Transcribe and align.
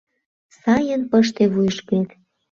Сайын 0.59 1.01
пыште 1.11 1.43
вуйышкет: 1.53 2.09